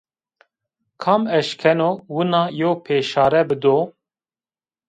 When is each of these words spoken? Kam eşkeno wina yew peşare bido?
Kam 1.03 1.21
eşkeno 1.39 1.89
wina 2.13 2.43
yew 2.57 2.73
peşare 2.85 3.41
bido? 3.49 3.77